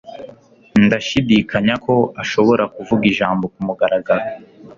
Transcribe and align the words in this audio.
Ndashidikanya 0.85 1.75
ko 1.85 1.95
ashobora 2.21 2.63
kuvuga 2.75 3.03
ijambo 3.11 3.43
kumugaragaro. 3.53 4.25